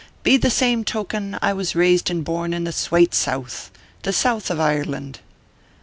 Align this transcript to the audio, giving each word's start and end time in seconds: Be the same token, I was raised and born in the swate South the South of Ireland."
Be 0.23 0.35
the 0.35 0.49
same 0.49 0.83
token, 0.83 1.37
I 1.43 1.53
was 1.53 1.75
raised 1.75 2.09
and 2.09 2.25
born 2.25 2.55
in 2.55 2.63
the 2.63 2.71
swate 2.71 3.13
South 3.13 3.69
the 4.01 4.11
South 4.11 4.49
of 4.49 4.59
Ireland." 4.59 5.19